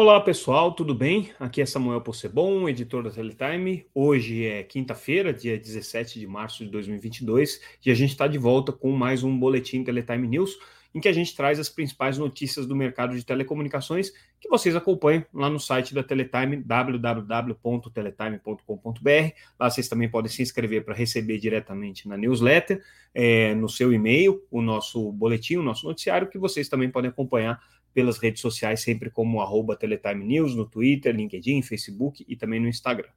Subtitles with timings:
[0.00, 1.28] Olá pessoal, tudo bem?
[1.38, 3.84] Aqui é Samuel Possebon, editor da Teletime.
[3.94, 8.72] Hoje é quinta-feira, dia 17 de março de 2022, e a gente está de volta
[8.72, 10.56] com mais um Boletim Teletime News,
[10.94, 14.10] em que a gente traz as principais notícias do mercado de telecomunicações
[14.40, 19.34] que vocês acompanham lá no site da Teletime, www.teletime.com.br.
[19.58, 22.82] Lá vocês também podem se inscrever para receber diretamente na newsletter,
[23.14, 27.60] é, no seu e-mail, o nosso boletim, o nosso noticiário, que vocês também podem acompanhar
[27.92, 32.68] pelas redes sociais, sempre como arroba Teletime News, no Twitter, LinkedIn, Facebook e também no
[32.68, 33.10] Instagram.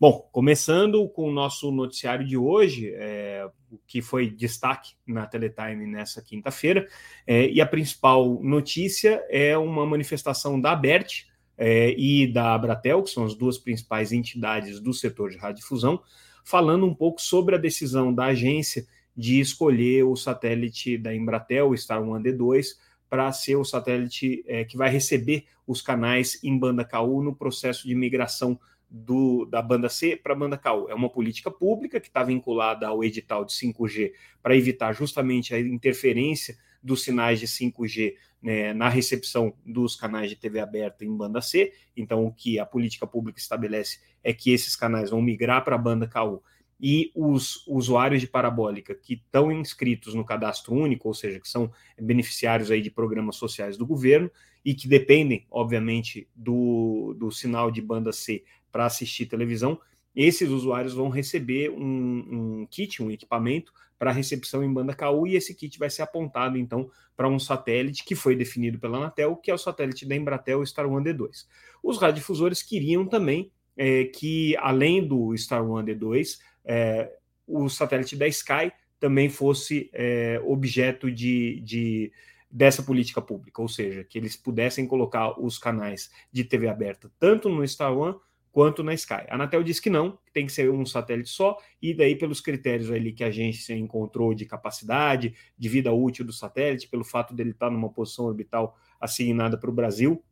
[0.00, 3.46] Bom, começando com o nosso noticiário de hoje, é,
[3.86, 6.88] que foi destaque na Teletime nessa quinta-feira,
[7.26, 11.26] é, e a principal notícia é uma manifestação da ABERT
[11.58, 16.00] é, e da Abratel, que são as duas principais entidades do setor de radiodifusão,
[16.42, 21.76] falando um pouco sobre a decisão da agência de escolher o satélite da Embratel, o
[21.76, 22.68] Star One D2,
[23.10, 27.86] para ser o satélite é, que vai receber os canais em banda KU no processo
[27.86, 30.88] de migração do, da banda C para a banda KU.
[30.88, 35.58] É uma política pública que está vinculada ao edital de 5G para evitar justamente a
[35.60, 41.42] interferência dos sinais de 5G né, na recepção dos canais de TV aberta em banda
[41.42, 41.72] C.
[41.96, 45.78] Então, o que a política pública estabelece é que esses canais vão migrar para a
[45.78, 46.42] banda KU
[46.80, 51.70] e os usuários de parabólica que estão inscritos no cadastro único, ou seja, que são
[52.00, 54.30] beneficiários aí de programas sociais do governo
[54.64, 59.78] e que dependem, obviamente, do, do sinal de banda C para assistir televisão,
[60.14, 65.36] esses usuários vão receber um, um kit, um equipamento para recepção em banda KU e
[65.36, 69.50] esse kit vai ser apontado então para um satélite que foi definido pela Anatel, que
[69.50, 71.46] é o satélite da Embratel Star One D2.
[71.82, 76.38] Os radiodifusores queriam também é, que, além do Star One D2,
[76.72, 77.12] é,
[77.48, 82.12] o satélite da Sky também fosse é, objeto de, de,
[82.48, 87.48] dessa política pública, ou seja, que eles pudessem colocar os canais de TV aberta tanto
[87.48, 88.14] no Star One
[88.52, 89.26] quanto na Sky.
[89.28, 92.40] A Anatel diz que não, que tem que ser um satélite só, e daí pelos
[92.40, 97.34] critérios ali que a agência encontrou de capacidade, de vida útil do satélite, pelo fato
[97.34, 100.22] dele estar numa posição orbital assignada para o Brasil,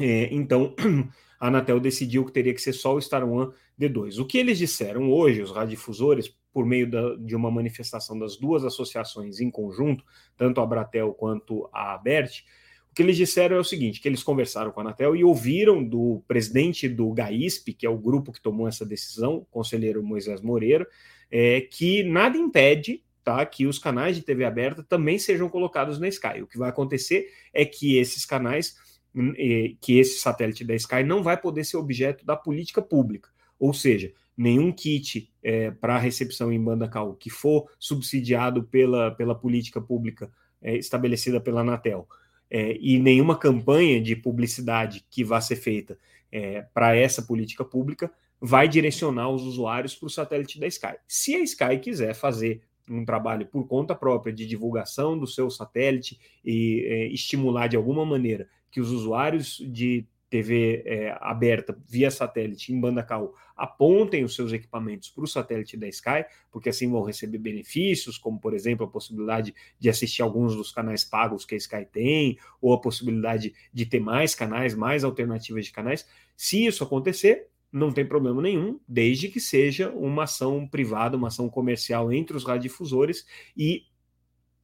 [0.00, 0.74] é, então
[1.38, 4.18] a Anatel decidiu que teria que ser só o Star One D2.
[4.18, 8.64] O que eles disseram hoje, os radiodifusores, por meio da, de uma manifestação das duas
[8.64, 10.04] associações em conjunto,
[10.36, 12.42] tanto a Abratel quanto a Abert,
[12.90, 15.82] o que eles disseram é o seguinte: que eles conversaram com a Anatel e ouviram
[15.82, 20.40] do presidente do GAISP, que é o grupo que tomou essa decisão, o conselheiro Moisés
[20.40, 20.86] Moreira,
[21.30, 26.08] é, que nada impede tá, que os canais de TV aberta também sejam colocados na
[26.08, 26.42] Sky.
[26.42, 28.74] O que vai acontecer é que esses canais
[29.80, 33.28] que esse satélite da Sky não vai poder ser objeto da política pública.
[33.58, 39.34] Ou seja, nenhum kit é, para recepção em banda KU que for subsidiado pela, pela
[39.34, 40.30] política pública
[40.62, 42.08] é, estabelecida pela Anatel
[42.50, 45.98] é, e nenhuma campanha de publicidade que vá ser feita
[46.32, 48.10] é, para essa política pública
[48.40, 50.96] vai direcionar os usuários para o satélite da Sky.
[51.06, 56.18] Se a Sky quiser fazer um trabalho por conta própria de divulgação do seu satélite
[56.44, 62.72] e é, estimular de alguma maneira que os usuários de TV é, aberta via satélite
[62.72, 67.02] em banda KU apontem os seus equipamentos para o satélite da Sky, porque assim vão
[67.02, 71.58] receber benefícios, como por exemplo a possibilidade de assistir alguns dos canais pagos que a
[71.58, 76.08] Sky tem, ou a possibilidade de ter mais canais, mais alternativas de canais.
[76.36, 81.50] Se isso acontecer, não tem problema nenhum, desde que seja uma ação privada, uma ação
[81.50, 83.84] comercial entre os radiodifusores e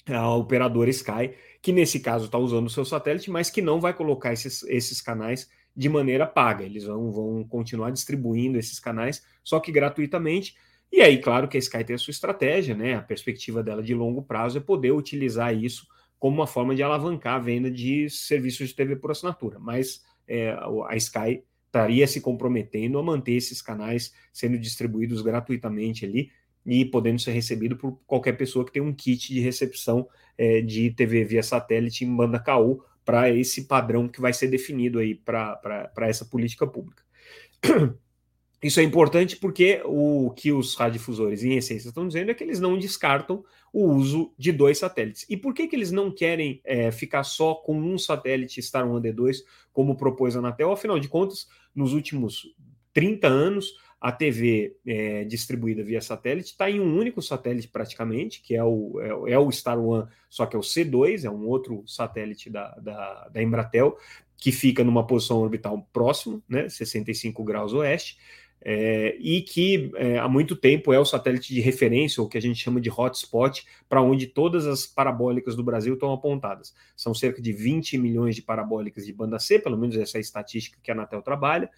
[0.07, 1.35] a operadora Sky,
[1.67, 5.01] que nesse caso está usando o seu satélite, mas que não vai colocar esses, esses
[5.01, 6.63] canais de maneira paga.
[6.63, 10.55] Eles vão, vão continuar distribuindo esses canais, só que gratuitamente.
[10.93, 12.95] E aí, claro que a Sky tem a sua estratégia, né?
[12.95, 15.89] A perspectiva dela de longo prazo é poder utilizar isso
[16.21, 19.59] como uma forma de alavancar a venda de serviços de TV por assinatura.
[19.59, 20.57] Mas é,
[20.87, 26.31] a Sky estaria se comprometendo a manter esses canais sendo distribuídos gratuitamente ali
[26.65, 30.09] e podendo ser recebido por qualquer pessoa que tem um kit de recepção
[30.39, 34.99] é, de TV via satélite em banda KU para esse padrão que vai ser definido
[34.99, 37.03] aí para essa política pública.
[38.63, 42.59] Isso é importante porque o que os radiodifusores, em essência, estão dizendo é que eles
[42.59, 45.27] não descartam o uso de dois satélites.
[45.29, 49.01] E por que, que eles não querem é, ficar só com um satélite Star One
[49.01, 49.37] D2,
[49.73, 50.73] como propôs a Anatel?
[50.73, 52.47] Afinal de contas, nos últimos
[52.95, 53.75] 30 anos,
[54.07, 59.01] a TV é, distribuída via satélite está em um único satélite praticamente, que é o,
[59.27, 62.69] é, é, o Star One, só que é o C2, é um outro satélite da,
[62.77, 63.99] da, da Embratel,
[64.37, 68.17] que fica numa posição orbital próximo, né, 65 graus oeste,
[68.63, 72.41] é, e que é, há muito tempo é o satélite de referência, ou que a
[72.41, 76.73] gente chama de hotspot, para onde todas as parabólicas do Brasil estão apontadas.
[76.97, 80.21] São cerca de 20 milhões de parabólicas de banda C, pelo menos essa é a
[80.21, 81.69] estatística que a Anatel trabalha,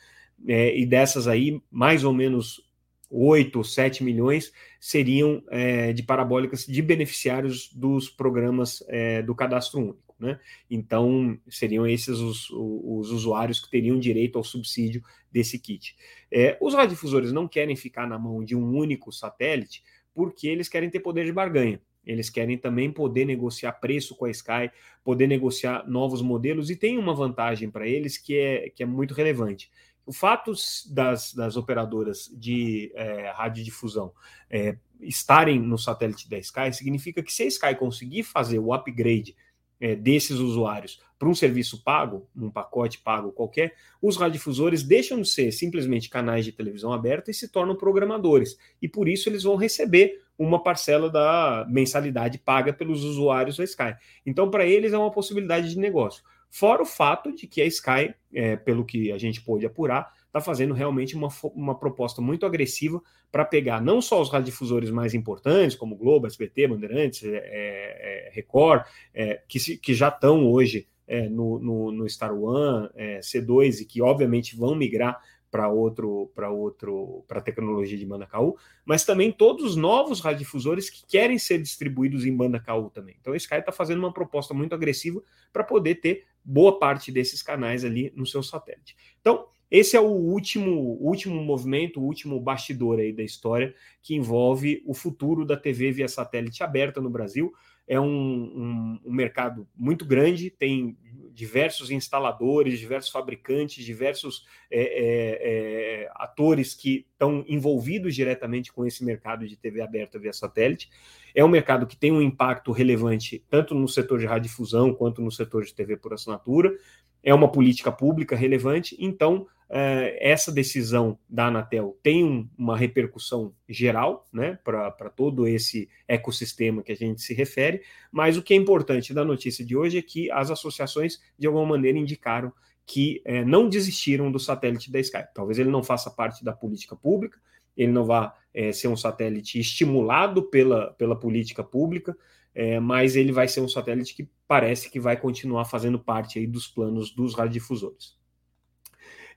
[0.46, 2.62] é, e dessas aí, mais ou menos
[3.10, 9.80] 8 ou 7 milhões seriam é, de parabólicas de beneficiários dos programas é, do cadastro
[9.80, 10.14] único.
[10.18, 10.38] Né?
[10.68, 15.96] Então, seriam esses os, os, usuários que teriam direito ao subsídio desse kit.
[16.30, 19.82] É, os radiodifusores não querem ficar na mão de um único satélite
[20.12, 21.80] porque eles querem ter poder de barganha.
[22.04, 24.70] Eles querem também poder negociar preço com a Sky,
[25.04, 29.12] poder negociar novos modelos, e tem uma vantagem para eles que é, que é muito
[29.14, 29.70] relevante.
[30.08, 30.54] O fato
[30.90, 34.10] das, das operadoras de é, radiodifusão
[34.48, 39.36] é, estarem no satélite da Sky significa que se a Sky conseguir fazer o upgrade
[39.78, 45.28] é, desses usuários para um serviço pago, um pacote pago qualquer, os radiodifusores deixam de
[45.28, 48.56] ser simplesmente canais de televisão aberta e se tornam programadores.
[48.80, 53.94] E por isso eles vão receber uma parcela da mensalidade paga pelos usuários da Sky.
[54.24, 56.24] Então, para eles é uma possibilidade de negócio.
[56.50, 60.40] Fora o fato de que a Sky, é, pelo que a gente pôde apurar, está
[60.40, 65.76] fazendo realmente uma, uma proposta muito agressiva para pegar não só os radiodifusores mais importantes,
[65.76, 70.88] como Globo, SBT, Bandeirantes, é, é, é, Record, é, que, se, que já estão hoje
[71.06, 75.20] é, no, no, no, Star One, é, C2 e que obviamente vão migrar
[75.50, 80.90] para outro para outro para tecnologia de banda KU, mas também todos os novos radiodifusores
[80.90, 83.16] que querem ser distribuídos em banda KU também.
[83.18, 87.42] Então a Sky está fazendo uma proposta muito agressiva para poder ter boa parte desses
[87.42, 88.96] canais ali no seu satélite.
[89.20, 94.82] Então esse é o último, último movimento, o último bastidor aí da história que envolve
[94.86, 97.52] o futuro da TV via satélite aberta no Brasil.
[97.86, 100.96] É um, um, um mercado muito grande, tem
[101.38, 109.04] diversos instaladores, diversos fabricantes, diversos é, é, é, atores que estão envolvidos diretamente com esse
[109.04, 110.90] mercado de TV aberta via satélite.
[111.32, 115.30] É um mercado que tem um impacto relevante tanto no setor de radiodifusão quanto no
[115.30, 116.76] setor de TV por assinatura.
[117.22, 124.26] É uma política pública relevante, então essa decisão da Anatel tem um, uma repercussão geral
[124.32, 129.12] né, para todo esse ecossistema que a gente se refere, mas o que é importante
[129.12, 132.52] da notícia de hoje é que as associações, de alguma maneira, indicaram
[132.88, 135.24] que é, não desistiram do satélite da Sky.
[135.34, 137.38] Talvez ele não faça parte da política pública,
[137.76, 142.16] ele não vá é, ser um satélite estimulado pela, pela política pública,
[142.54, 146.46] é, mas ele vai ser um satélite que parece que vai continuar fazendo parte aí
[146.46, 148.17] dos planos dos radiodifusores.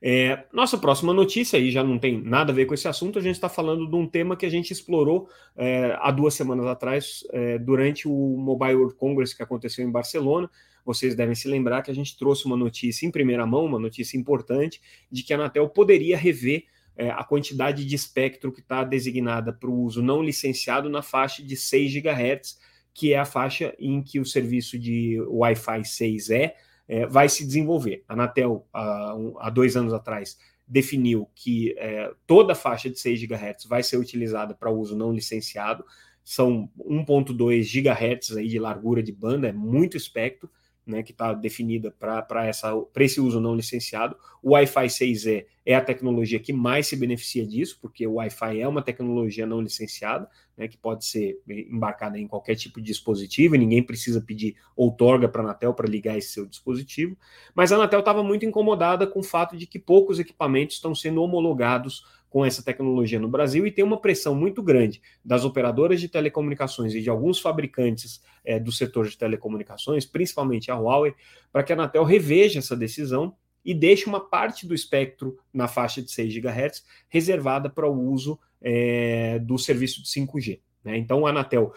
[0.04, 3.22] É, nossa próxima notícia aí já não tem nada a ver com esse assunto, a
[3.22, 7.24] gente está falando de um tema que a gente explorou é, há duas semanas atrás,
[7.32, 10.50] é, durante o Mobile World Congress que aconteceu em Barcelona.
[10.84, 14.18] Vocês devem se lembrar que a gente trouxe uma notícia em primeira mão, uma notícia
[14.18, 14.82] importante,
[15.12, 16.64] de que a Anatel poderia rever
[16.98, 21.44] é, a quantidade de espectro que está designada para o uso não licenciado na faixa
[21.44, 22.60] de 6 GHz,
[22.92, 26.56] que é a faixa em que o serviço de Wi-Fi 6 é
[26.92, 28.04] é, vai se desenvolver.
[28.06, 33.24] A Anatel, há, há dois anos atrás, definiu que é, toda a faixa de 6
[33.24, 35.86] GHz vai ser utilizada para uso não licenciado.
[36.22, 40.52] São 1.2 GHz aí de largura de banda, é muito espectro
[40.86, 42.50] né, que está definida para
[42.98, 44.16] esse uso não licenciado.
[44.42, 48.68] O Wi-Fi 6E é a tecnologia que mais se beneficia disso, porque o Wi-Fi é
[48.68, 53.60] uma tecnologia não licenciada, né, que pode ser embarcada em qualquer tipo de dispositivo, e
[53.60, 57.16] ninguém precisa pedir outorga para a Anatel para ligar esse seu dispositivo.
[57.54, 61.22] Mas a Anatel estava muito incomodada com o fato de que poucos equipamentos estão sendo
[61.22, 66.08] homologados com essa tecnologia no Brasil e tem uma pressão muito grande das operadoras de
[66.08, 71.14] telecomunicações e de alguns fabricantes é, do setor de telecomunicações, principalmente a Huawei,
[71.52, 73.36] para que a Anatel reveja essa decisão
[73.66, 78.40] e deixe uma parte do espectro na faixa de 6 GHz reservada para o uso
[78.62, 80.62] é, do serviço de 5G.
[80.86, 80.98] Né?
[80.98, 81.74] Então, a Anatel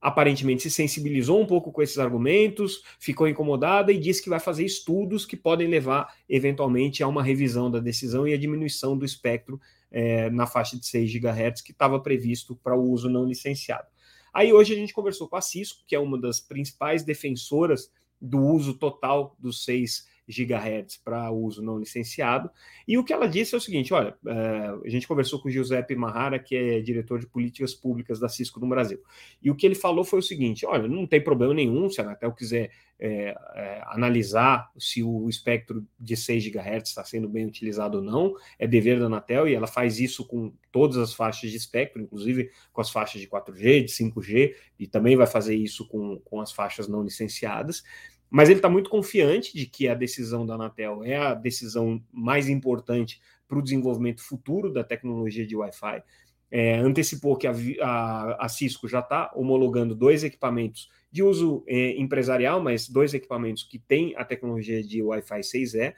[0.00, 4.64] aparentemente se sensibilizou um pouco com esses argumentos, ficou incomodada e disse que vai fazer
[4.64, 9.60] estudos que podem levar eventualmente a uma revisão da decisão e a diminuição do espectro
[9.90, 13.86] é, na faixa de 6 GHz que estava previsto para o uso não licenciado.
[14.32, 17.90] Aí hoje a gente conversou com a Cisco, que é uma das principais defensoras
[18.20, 22.50] do uso total dos 6 gigahertz para uso não licenciado.
[22.86, 25.50] E o que ela disse é o seguinte: olha, é, a gente conversou com o
[25.50, 29.00] Giuseppe Mahara, que é diretor de políticas públicas da Cisco no Brasil.
[29.42, 32.04] E o que ele falou foi o seguinte: olha, não tem problema nenhum se a
[32.04, 32.70] Anatel quiser
[33.00, 38.34] é, é, analisar se o espectro de 6 GHz está sendo bem utilizado ou não,
[38.58, 42.50] é dever da Anatel e ela faz isso com todas as faixas de espectro, inclusive
[42.72, 46.50] com as faixas de 4G, de 5G, e também vai fazer isso com, com as
[46.50, 47.84] faixas não licenciadas.
[48.30, 52.48] Mas ele está muito confiante de que a decisão da Anatel é a decisão mais
[52.48, 56.02] importante para o desenvolvimento futuro da tecnologia de Wi-Fi.
[56.50, 61.98] É, antecipou que a, a, a Cisco já está homologando dois equipamentos de uso é,
[61.98, 65.94] empresarial, mas dois equipamentos que têm a tecnologia de Wi-Fi 6E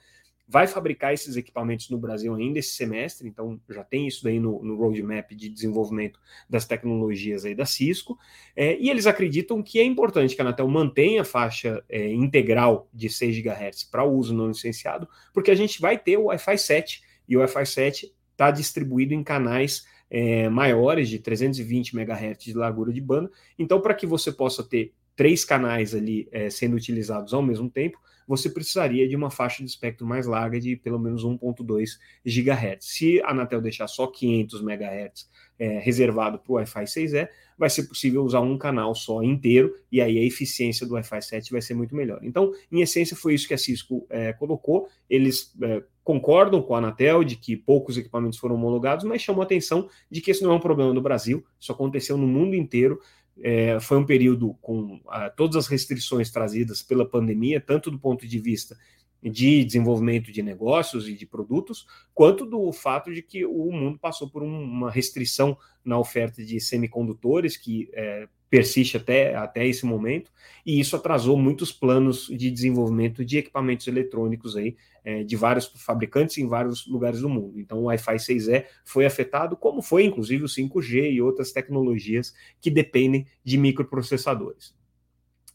[0.51, 4.61] vai fabricar esses equipamentos no Brasil ainda esse semestre, então já tem isso daí no,
[4.65, 8.19] no roadmap de desenvolvimento das tecnologias aí da Cisco,
[8.57, 12.89] é, e eles acreditam que é importante que a Anatel mantenha a faixa é, integral
[12.93, 17.03] de 6 GHz para uso não licenciado, porque a gente vai ter o Wi-Fi 7,
[17.29, 22.93] e o Wi-Fi 7 está distribuído em canais é, maiores de 320 MHz de largura
[22.93, 27.43] de banda, então para que você possa ter três canais ali é, sendo utilizados ao
[27.43, 28.01] mesmo tempo,
[28.31, 32.79] você precisaria de uma faixa de espectro mais larga de pelo menos 1.2 GHz.
[32.79, 37.89] Se a Anatel deixar só 500 MHz é, reservado para o Wi-Fi 6E, vai ser
[37.89, 41.75] possível usar um canal só inteiro, e aí a eficiência do Wi-Fi 7 vai ser
[41.75, 42.21] muito melhor.
[42.23, 44.89] Então, em essência, foi isso que a Cisco é, colocou.
[45.11, 49.45] Eles é, concordam com a Anatel de que poucos equipamentos foram homologados, mas chamou a
[49.45, 53.01] atenção de que isso não é um problema no Brasil, isso aconteceu no mundo inteiro.
[53.43, 58.27] É, foi um período com ah, todas as restrições trazidas pela pandemia, tanto do ponto
[58.27, 58.77] de vista
[59.23, 64.31] de desenvolvimento de negócios e de produtos, quanto do fato de que o mundo passou
[64.31, 70.31] por um, uma restrição na oferta de semicondutores que é, persiste até, até esse momento,
[70.67, 76.37] e isso atrasou muitos planos de desenvolvimento de equipamentos eletrônicos aí, é, de vários fabricantes
[76.37, 77.61] em vários lugares do mundo.
[77.61, 82.71] Então, o Wi-Fi 6E foi afetado, como foi inclusive o 5G e outras tecnologias que
[82.71, 84.75] dependem de microprocessadores.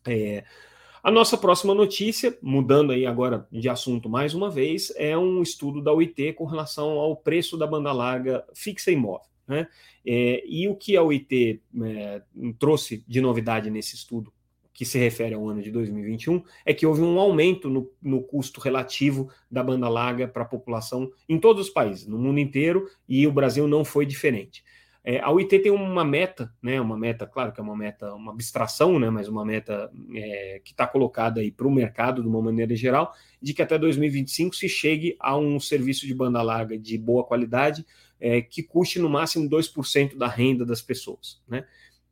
[0.07, 0.45] É,
[1.03, 5.81] a nossa próxima notícia, mudando aí agora de assunto mais uma vez, é um estudo
[5.81, 9.34] da UIT com relação ao preço da banda larga fixa e móvel.
[9.47, 9.67] Né?
[10.05, 12.21] É, e o que a UIT é,
[12.57, 14.33] trouxe de novidade nesse estudo,
[14.73, 18.59] que se refere ao ano de 2021, é que houve um aumento no, no custo
[18.59, 23.25] relativo da banda larga para a população em todos os países, no mundo inteiro, e
[23.25, 24.63] o Brasil não foi diferente.
[25.07, 28.31] É, a UIT tem uma meta, né, uma meta, claro que é uma meta, uma
[28.31, 32.41] abstração, né, mas uma meta é, que está colocada aí para o mercado de uma
[32.41, 36.97] maneira geral, de que até 2025 se chegue a um serviço de banda larga de
[36.97, 37.85] boa qualidade
[38.19, 41.41] é, que custe no máximo 2% da renda das pessoas.
[41.47, 41.65] Né?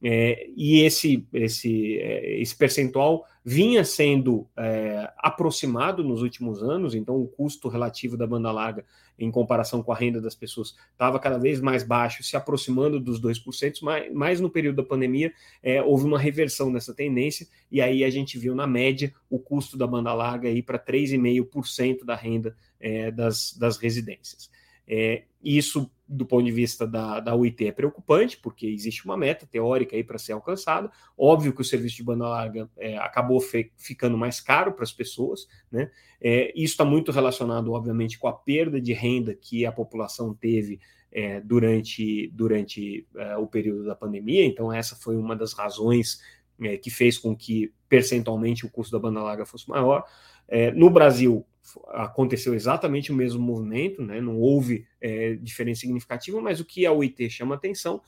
[0.05, 7.15] É, e esse, esse, é, esse percentual vinha sendo é, aproximado nos últimos anos, então
[7.15, 8.83] o custo relativo da banda larga
[9.17, 13.21] em comparação com a renda das pessoas estava cada vez mais baixo, se aproximando dos
[13.21, 15.31] 2%, mas, mas no período da pandemia
[15.61, 19.77] é, houve uma reversão nessa tendência, e aí a gente viu na média o custo
[19.77, 24.49] da banda larga ir para 3,5% da renda é, das, das residências.
[24.87, 29.45] É, isso, do ponto de vista da, da UIT, é preocupante, porque existe uma meta
[29.45, 30.89] teórica aí para ser alcançada.
[31.17, 34.91] Óbvio que o serviço de banda larga é, acabou fe, ficando mais caro para as
[34.91, 35.91] pessoas, né?
[36.21, 40.79] É, isso está muito relacionado, obviamente, com a perda de renda que a população teve
[41.11, 44.45] é, durante, durante é, o período da pandemia.
[44.45, 46.21] Então, essa foi uma das razões
[46.61, 50.05] é, que fez com que, percentualmente, o custo da banda larga fosse maior.
[50.47, 51.45] É, no Brasil,
[51.89, 54.19] aconteceu exatamente o mesmo movimento, né?
[54.19, 58.01] não houve é, diferença significativa, mas o que a UIT chama atenção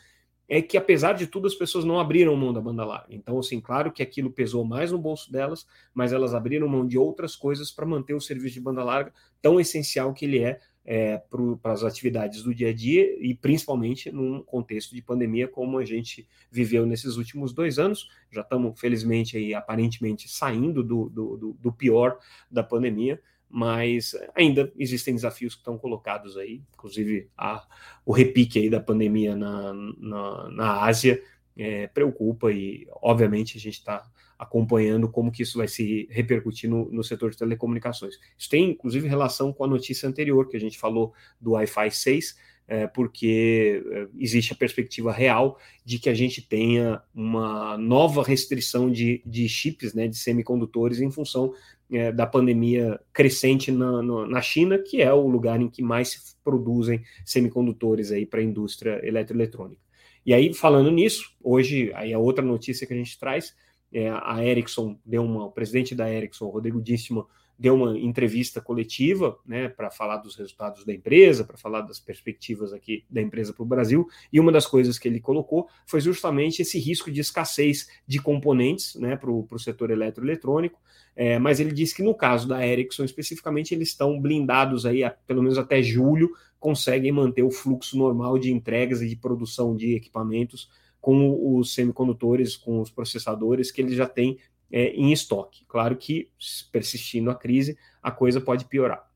[0.47, 3.07] é que, apesar de tudo, as pessoas não abriram mão da banda larga.
[3.09, 6.97] Então, assim, claro que aquilo pesou mais no bolso delas, mas elas abriram mão de
[6.97, 11.17] outras coisas para manter o serviço de banda larga tão essencial que ele é, é
[11.17, 15.85] para as atividades do dia a dia e principalmente num contexto de pandemia como a
[15.85, 18.07] gente viveu nesses últimos dois anos.
[18.31, 22.19] Já estamos, felizmente, aí, aparentemente saindo do, do, do pior
[22.51, 27.65] da pandemia mas ainda existem desafios que estão colocados aí, inclusive a,
[28.05, 31.21] o repique aí da pandemia na, na, na Ásia
[31.57, 34.03] é, preocupa e, obviamente, a gente está
[34.37, 38.15] acompanhando como que isso vai se repercutir no, no, setor de telecomunicações.
[38.37, 42.37] Isso tem, inclusive, relação com a notícia anterior que a gente falou do Wi-Fi 6,
[42.67, 48.91] é, porque é, existe a perspectiva real de que a gente tenha uma nova restrição
[48.91, 51.53] de, de chips, né, de semicondutores, em função
[51.91, 56.35] é, da pandemia crescente na, na, China, que é o lugar em que mais se
[56.43, 59.81] produzem semicondutores aí para a indústria eletroeletrônica.
[60.25, 63.55] E aí, falando nisso, hoje, aí a outra notícia que a gente traz,
[63.93, 67.27] é, a Ericsson deu uma, o presidente da Ericsson, Rodrigo Díssima,
[67.57, 72.73] deu uma entrevista coletiva, né, para falar dos resultados da empresa, para falar das perspectivas
[72.73, 76.61] aqui da empresa para o Brasil, e uma das coisas que ele colocou foi justamente
[76.61, 80.79] esse risco de escassez de componentes, né, para o setor eletroeletrônico,
[81.15, 85.09] é, mas ele disse que no caso da Ericsson especificamente, eles estão blindados aí, a,
[85.09, 89.95] pelo menos até julho, conseguem manter o fluxo normal de entregas e de produção de
[89.95, 90.69] equipamentos
[90.99, 94.39] com os semicondutores, com os processadores que eles já têm
[94.71, 95.65] é, em estoque.
[95.67, 96.29] Claro que,
[96.71, 99.09] persistindo a crise, a coisa pode piorar.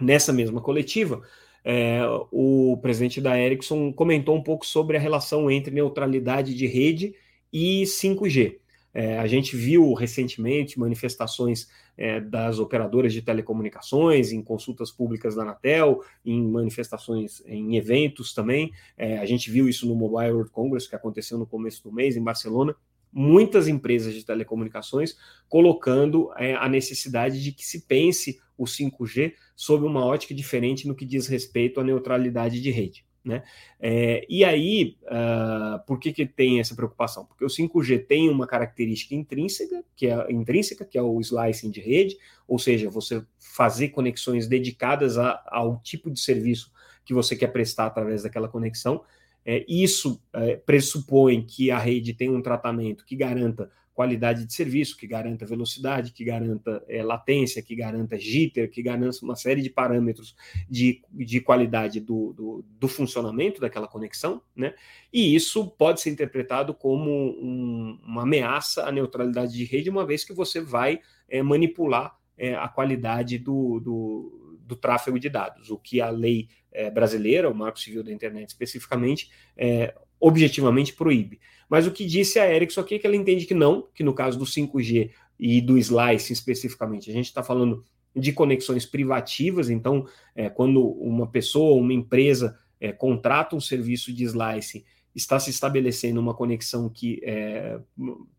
[0.00, 1.22] Nessa mesma coletiva,
[1.64, 7.14] é, o presidente da Ericsson comentou um pouco sobre a relação entre neutralidade de rede
[7.52, 8.58] e 5G.
[8.94, 15.42] É, a gente viu recentemente manifestações é, das operadoras de telecomunicações, em consultas públicas da
[15.42, 18.72] Anatel, em manifestações, em eventos também.
[18.96, 22.16] É, a gente viu isso no Mobile World Congress, que aconteceu no começo do mês,
[22.16, 22.74] em Barcelona.
[23.12, 25.16] Muitas empresas de telecomunicações
[25.48, 30.94] colocando é, a necessidade de que se pense o 5G sob uma ótica diferente no
[30.94, 33.06] que diz respeito à neutralidade de rede.
[33.24, 33.42] Né?
[33.78, 37.26] É, e aí, uh, por que, que tem essa preocupação?
[37.26, 41.80] Porque o 5G tem uma característica intrínseca, que é intrínseca, que é o slicing de
[41.80, 46.72] rede, ou seja, você fazer conexões dedicadas a, ao tipo de serviço
[47.04, 49.04] que você quer prestar através daquela conexão.
[49.50, 54.94] É, isso é, pressupõe que a rede tem um tratamento que garanta qualidade de serviço,
[54.94, 59.70] que garanta velocidade, que garanta é, latência, que garanta jitter, que garanta uma série de
[59.70, 60.36] parâmetros
[60.68, 64.74] de, de qualidade do, do, do funcionamento daquela conexão, né?
[65.10, 70.24] E isso pode ser interpretado como um, uma ameaça à neutralidade de rede, uma vez
[70.24, 75.78] que você vai é, manipular é, a qualidade do, do, do, tráfego de dados, o
[75.78, 81.40] que a lei é, brasileira, o Marco Civil da Internet especificamente, é, objetivamente proíbe.
[81.68, 84.14] Mas o que disse a Ericsson aqui é que ela entende que não, que no
[84.14, 87.84] caso do 5G e do slice especificamente, a gente está falando
[88.14, 94.24] de conexões privativas, então, é, quando uma pessoa, uma empresa é, contrata um serviço de
[94.24, 94.84] slice,
[95.14, 97.80] está se estabelecendo uma conexão que está é,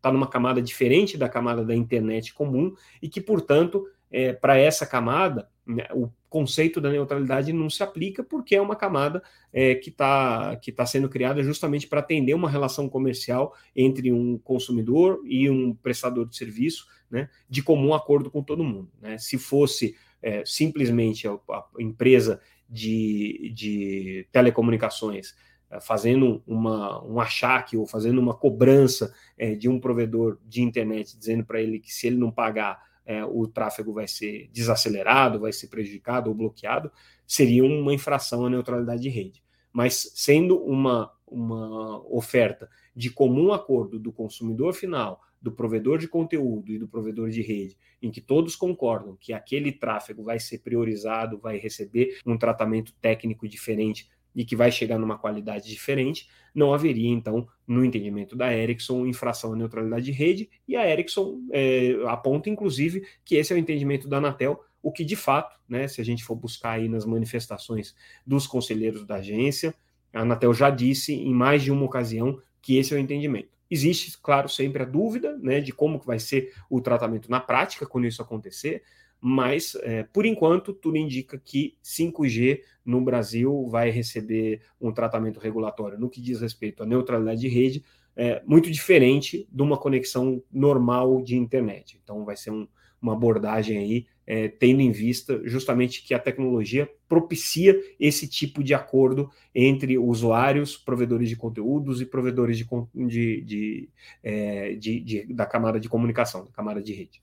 [0.00, 4.86] tá numa camada diferente da camada da internet comum e que, portanto, é, para essa
[4.86, 5.48] camada,
[5.94, 9.22] o conceito da neutralidade não se aplica porque é uma camada
[9.52, 14.38] é, que está que tá sendo criada justamente para atender uma relação comercial entre um
[14.38, 18.90] consumidor e um prestador de serviço, né, de comum acordo com todo mundo.
[19.00, 19.18] Né?
[19.18, 25.34] Se fosse é, simplesmente a, a, empresa de, de telecomunicações
[25.70, 31.16] é, fazendo uma, um achaque ou fazendo uma cobrança é, de um provedor de internet,
[31.16, 35.52] dizendo para ele que se ele não pagar é, o tráfego vai ser desacelerado, vai
[35.52, 36.92] ser prejudicado ou bloqueado,
[37.26, 39.42] seria uma infração à neutralidade de rede.
[39.72, 46.70] Mas sendo uma, uma oferta de comum acordo do consumidor final, do provedor de conteúdo
[46.70, 51.36] e do provedor de rede, em que todos concordam que aquele tráfego vai ser priorizado,
[51.36, 57.08] vai receber um tratamento técnico diferente e que vai chegar numa qualidade diferente, não haveria,
[57.08, 62.50] então, no entendimento da Ericsson, infração à neutralidade de rede, e a Ericsson é, aponta,
[62.50, 66.04] inclusive, que esse é o entendimento da Anatel, o que de fato, né, se a
[66.04, 67.94] gente for buscar aí nas manifestações
[68.26, 69.74] dos conselheiros da agência,
[70.12, 73.48] a Anatel já disse em mais de uma ocasião que esse é o entendimento.
[73.70, 77.86] Existe, claro, sempre a dúvida né, de como que vai ser o tratamento na prática
[77.86, 78.82] quando isso acontecer,
[79.20, 85.98] mas é, por enquanto tudo indica que 5G no Brasil vai receber um tratamento regulatório
[85.98, 87.84] no que diz respeito à neutralidade de rede,
[88.16, 92.00] é, muito diferente de uma conexão normal de internet.
[92.02, 92.66] Então vai ser um,
[93.00, 98.74] uma abordagem aí, é, tendo em vista justamente que a tecnologia propicia esse tipo de
[98.74, 103.88] acordo entre usuários, provedores de conteúdos e provedores de, de,
[104.22, 107.22] é, de, de da camada de comunicação, da camada de rede.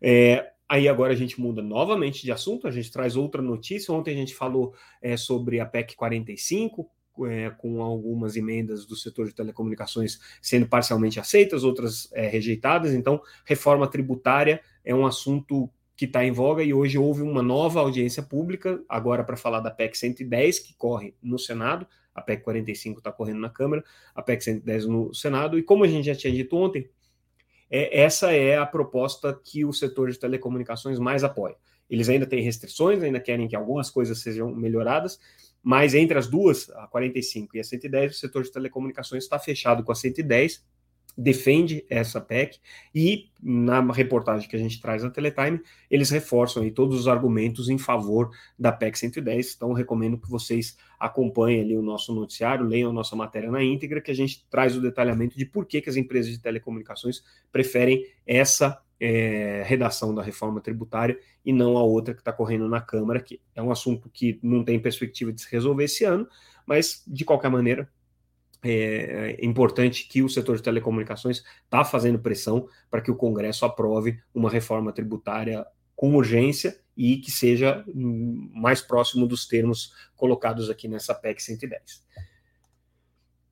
[0.00, 3.92] É, aí agora a gente muda novamente de assunto, a gente traz outra notícia.
[3.92, 6.88] Ontem a gente falou é, sobre a PEC 45,
[7.26, 12.92] é, com algumas emendas do setor de telecomunicações sendo parcialmente aceitas, outras é, rejeitadas.
[12.92, 17.80] Então, reforma tributária é um assunto que está em voga e hoje houve uma nova
[17.80, 22.98] audiência pública, agora para falar da PEC 110, que corre no Senado, a PEC 45
[22.98, 23.84] está correndo na Câmara,
[24.14, 26.88] a PEC 110 no Senado, e como a gente já tinha dito ontem,
[27.70, 31.56] é, essa é a proposta que o setor de telecomunicações mais apoia.
[31.88, 35.18] Eles ainda têm restrições, ainda querem que algumas coisas sejam melhoradas,
[35.62, 39.82] mas entre as duas, a 45 e a 110, o setor de telecomunicações está fechado
[39.82, 40.64] com a 110
[41.18, 42.60] defende essa PEC
[42.94, 47.68] e na reportagem que a gente traz na Teletime, eles reforçam aí todos os argumentos
[47.68, 49.54] em favor da PEC 110.
[49.56, 54.00] Então recomendo que vocês acompanhem ali o nosso noticiário, leiam a nossa matéria na íntegra,
[54.00, 58.06] que a gente traz o detalhamento de por que, que as empresas de telecomunicações preferem
[58.24, 63.20] essa é, redação da reforma tributária e não a outra que está correndo na Câmara,
[63.20, 66.28] que é um assunto que não tem perspectiva de se resolver esse ano,
[66.64, 67.90] mas de qualquer maneira
[68.62, 73.64] é, é importante que o setor de telecomunicações está fazendo pressão para que o Congresso
[73.64, 80.88] aprove uma reforma tributária com urgência e que seja mais próximo dos termos colocados aqui
[80.88, 82.06] nessa PEC 110.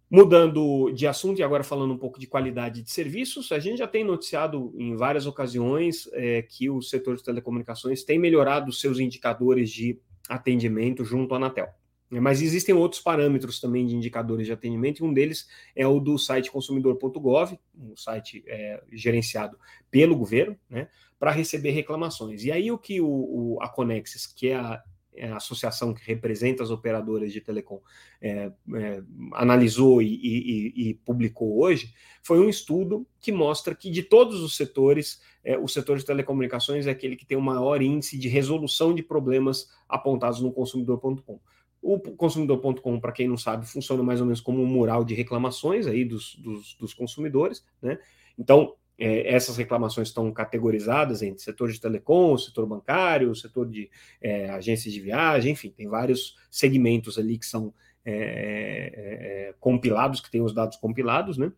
[0.09, 3.89] Mudando de assunto e agora falando um pouco de qualidade de serviços, a gente já
[3.89, 9.71] tem noticiado em várias ocasiões é, que o setor de telecomunicações tem melhorado seus indicadores
[9.71, 11.69] de atendimento junto à Anatel.
[12.11, 16.19] Mas existem outros parâmetros também de indicadores de atendimento, e um deles é o do
[16.19, 19.59] site consumidor.gov, um site é, gerenciado
[19.91, 20.89] pelo governo, né,
[21.19, 22.45] para receber reclamações.
[22.45, 24.83] E aí o que o, o, a Conexis, que é a
[25.17, 27.81] é, a associação que representa as operadoras de telecom,
[28.21, 34.03] é, é, analisou e, e, e, publicou hoje, foi um estudo que mostra que de
[34.03, 38.19] todos os setores, é, o setor de telecomunicações é aquele que tem o maior índice
[38.19, 41.41] de resolução de problemas apontados no consumidor.com.
[41.83, 45.87] O consumidor.com, para quem não sabe, funciona mais ou menos como um mural de reclamações
[45.87, 47.99] aí dos, dos, dos consumidores, né?
[48.39, 54.49] Então, é, essas reclamações estão categorizadas entre setor de telecom, setor bancário, setor de é,
[54.51, 60.31] agências de viagem, enfim, tem vários segmentos ali que são é, é, é compilados, que
[60.31, 61.53] têm os dados compilados, né?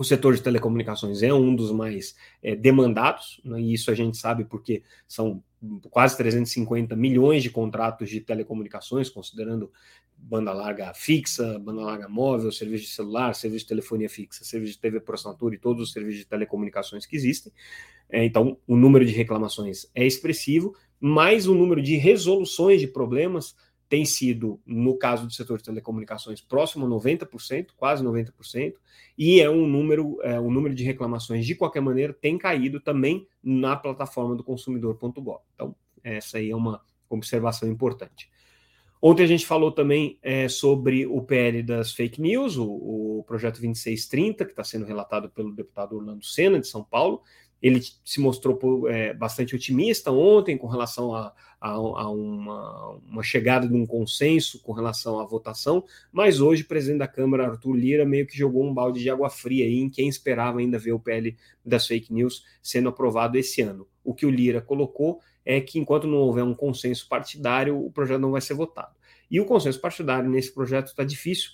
[0.00, 4.16] O setor de telecomunicações é um dos mais é, demandados, né, e isso a gente
[4.16, 5.44] sabe porque são
[5.90, 9.70] quase 350 milhões de contratos de telecomunicações, considerando
[10.16, 14.78] banda larga fixa, banda larga móvel, serviço de celular, serviço de telefonia fixa, serviço de
[14.78, 17.52] TV por assinatura e todos os serviços de telecomunicações que existem.
[18.08, 23.54] É, então, o número de reclamações é expressivo, mas o número de resoluções de problemas
[23.90, 28.74] tem sido, no caso do setor de telecomunicações, próximo a 90%, quase 90%,
[29.18, 33.26] e é um número, é, o número de reclamações, de qualquer maneira, tem caído também
[33.42, 35.40] na plataforma do consumidor.gov.
[35.56, 35.74] Então,
[36.04, 38.30] essa aí é uma observação importante.
[39.02, 43.60] Ontem a gente falou também é, sobre o PL das fake news, o, o projeto
[43.60, 47.22] 2630, que está sendo relatado pelo deputado Orlando Senna, de São Paulo,
[47.62, 53.68] ele se mostrou é, bastante otimista ontem com relação a, a, a uma, uma, chegada
[53.68, 58.06] de um consenso com relação à votação, mas hoje o presidente da Câmara, Arthur Lira,
[58.06, 61.36] meio que jogou um balde de água fria em quem esperava ainda ver o PL
[61.64, 63.86] das fake news sendo aprovado esse ano.
[64.02, 68.20] O que o Lira colocou é que enquanto não houver um consenso partidário, o projeto
[68.20, 68.94] não vai ser votado.
[69.30, 71.50] E o consenso partidário nesse projeto está difícil,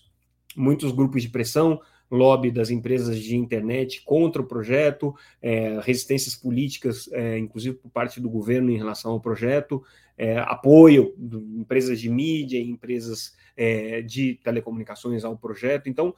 [0.57, 7.09] muitos grupos de pressão, lobby das empresas de internet contra o projeto, é, resistências políticas,
[7.12, 9.83] é, inclusive por parte do governo em relação ao projeto,
[10.16, 15.88] é, apoio de empresas de mídia, empresas é, de telecomunicações ao projeto.
[15.88, 16.14] Então,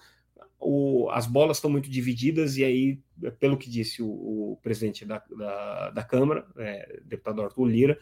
[0.61, 3.01] o, as bolas estão muito divididas, e aí,
[3.39, 7.99] pelo que disse o, o presidente da, da, da Câmara, é, deputado Arthur Lira,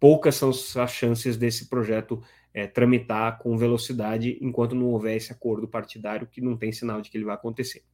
[0.00, 2.22] poucas são as chances desse projeto
[2.58, 7.08] é, tramitar com velocidade enquanto não houver esse acordo partidário, que não tem sinal de
[7.08, 7.84] que ele vai acontecer.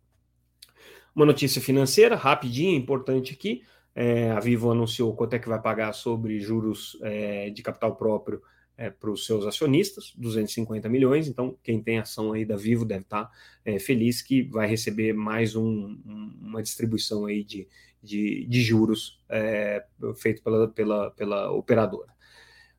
[1.14, 3.62] Uma notícia financeira, rapidinha, importante aqui.
[3.94, 8.42] É, a Vivo anunciou quanto é que vai pagar sobre juros é, de capital próprio
[8.76, 11.28] é, para os seus acionistas, 250 milhões.
[11.28, 13.30] Então, quem tem ação aí da Vivo deve estar
[13.66, 16.00] é, feliz que vai receber mais um,
[16.40, 17.68] uma distribuição aí de,
[18.02, 19.84] de, de juros é,
[20.16, 22.14] feito pela, pela, pela operadora.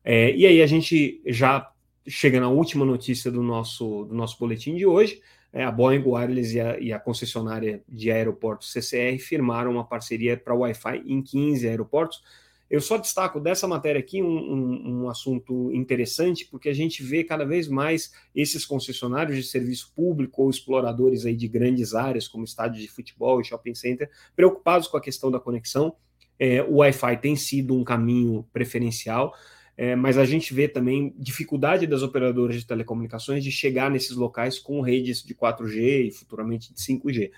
[0.04, 1.72] É, e aí a gente já
[2.06, 5.20] chega na última notícia do nosso, do nosso boletim de hoje.
[5.52, 10.36] É, a Boeing Wireless e a, e a, concessionária de aeroportos CCR firmaram uma parceria
[10.36, 12.22] para Wi-Fi em 15 aeroportos.
[12.68, 17.22] Eu só destaco dessa matéria aqui um, um, um, assunto interessante, porque a gente vê
[17.22, 22.44] cada vez mais esses concessionários de serviço público ou exploradores aí de grandes áreas, como
[22.44, 25.94] estádios de futebol e shopping center, preocupados com a questão da conexão.
[26.38, 29.32] É, o Wi-Fi tem sido um caminho preferencial.
[29.76, 34.58] É, mas a gente vê também dificuldade das operadoras de telecomunicações de chegar nesses locais
[34.58, 37.30] com redes de 4G e futuramente de 5G.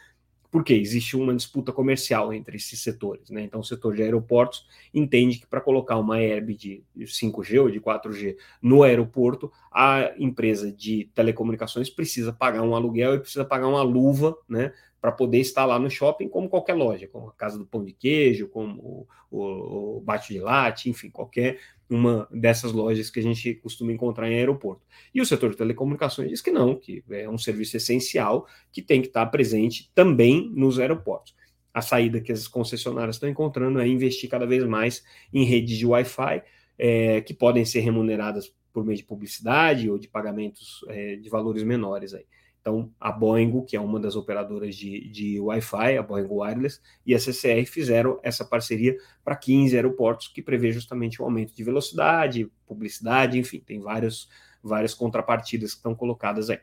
[0.50, 0.74] Por quê?
[0.74, 3.28] Existe uma disputa comercial entre esses setores.
[3.28, 3.42] Né?
[3.42, 7.80] Então, o setor de aeroportos entende que para colocar uma herb de 5G ou de
[7.80, 13.82] 4G no aeroporto, a empresa de telecomunicações precisa pagar um aluguel e precisa pagar uma
[13.82, 17.66] luva né, para poder estar lá no shopping, como qualquer loja, como a Casa do
[17.66, 21.58] Pão de Queijo, como o, o, Bate de Latte, enfim, qualquer
[21.88, 24.82] uma dessas lojas que a gente costuma encontrar em aeroporto.
[25.14, 29.00] E o setor de telecomunicações diz que não, que é um serviço essencial que tem
[29.00, 31.34] que estar presente também nos aeroportos.
[31.72, 35.86] A saída que as concessionárias estão encontrando é investir cada vez mais em redes de
[35.86, 36.42] Wi-Fi,
[36.76, 41.62] é, que podem ser remuneradas por meio de publicidade ou de pagamentos é, de valores
[41.62, 42.26] menores aí.
[42.68, 47.14] Então, a Boeing, que é uma das operadoras de, de Wi-Fi, a Boeing Wireless, e
[47.14, 52.50] a CCR fizeram essa parceria para 15 aeroportos, que prevê justamente o aumento de velocidade,
[52.66, 54.28] publicidade, enfim, tem vários,
[54.62, 56.58] várias contrapartidas que estão colocadas aí.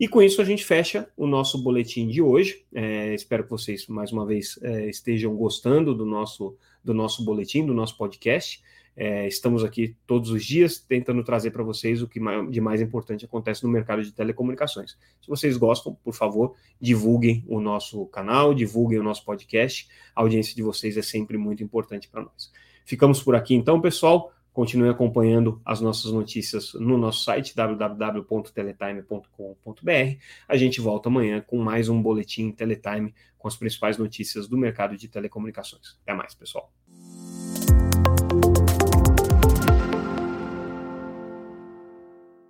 [0.00, 2.64] E com isso a gente fecha o nosso boletim de hoje.
[2.74, 7.64] É, espero que vocês, mais uma vez, é, estejam gostando do nosso, do nosso boletim,
[7.64, 8.60] do nosso podcast.
[8.96, 13.24] É, estamos aqui todos os dias tentando trazer para vocês o que de mais importante
[13.24, 14.98] acontece no mercado de telecomunicações.
[15.22, 19.88] Se vocês gostam, por favor, divulguem o nosso canal, divulguem o nosso podcast.
[20.14, 22.52] A audiência de vocês é sempre muito importante para nós.
[22.84, 24.32] Ficamos por aqui então, pessoal.
[24.52, 30.18] Continue acompanhando as nossas notícias no nosso site www.teletime.com.br.
[30.48, 34.96] A gente volta amanhã com mais um boletim Teletime com as principais notícias do mercado
[34.96, 35.96] de telecomunicações.
[36.02, 36.72] Até mais, pessoal.